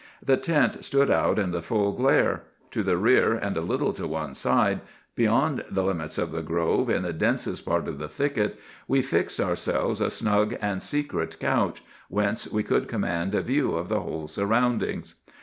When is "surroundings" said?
14.27-15.13